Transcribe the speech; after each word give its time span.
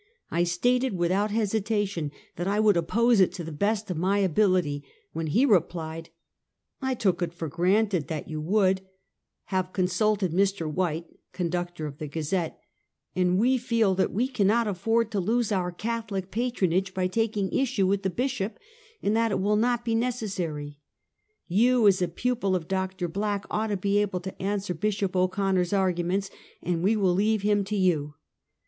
I 0.31 0.45
stated, 0.45 0.97
without 0.97 1.29
hesitation, 1.29 2.11
that 2.35 2.47
I 2.47 2.59
would 2.59 2.75
oppose 2.75 3.19
it 3.19 3.31
to 3.33 3.43
the 3.43 3.51
best 3.51 3.91
of 3.91 3.97
my 3.97 4.17
ability, 4.17 4.83
when 5.13 5.27
he 5.27 5.45
replied:" 5.45 6.09
I 6.81 6.95
took 6.95 7.21
it 7.21 7.35
for 7.35 7.47
granted 7.47 8.07
that 8.07 8.27
you 8.27 8.41
would, 8.41 8.81
have 9.53 9.71
con 9.73 9.85
sulted 9.85 10.29
Mr. 10.31 10.65
White 10.65 11.05
(conductor 11.33 11.85
of 11.85 11.99
the 11.99 12.07
Gazette)^ 12.09 12.55
and 13.15 13.37
we 13.37 13.59
feel 13.59 13.93
that 13.93 14.11
we 14.11 14.27
cannot 14.27 14.67
afford 14.67 15.11
to 15.11 15.19
lose 15.19 15.51
our 15.51 15.71
Catholic 15.71 16.31
patron 16.31 16.73
age 16.73 16.95
by 16.95 17.05
taking 17.05 17.51
issue 17.53 17.85
with 17.85 18.01
the 18.01 18.09
Bishop, 18.09 18.57
and 19.03 19.15
that 19.15 19.29
it 19.29 19.39
will 19.39 19.55
not 19.55 19.85
be 19.85 19.93
necessary. 19.93 20.79
You, 21.47 21.87
as 21.87 22.01
a 22.01 22.07
pupil 22.07 22.55
of 22.55 22.67
Dr. 22.67 23.07
Black, 23.07 23.45
ought 23.51 23.67
to 23.67 23.77
be 23.77 23.99
able 23.99 24.19
to 24.21 24.41
answer 24.41 24.73
Bishop 24.73 25.15
O'Conner's 25.15 25.73
arguments, 25.73 26.31
and 26.63 26.81
we 26.81 26.95
will 26.95 27.13
leave 27.13 27.43
him 27.43 27.63
to 27.65 27.75
you. 27.75 28.15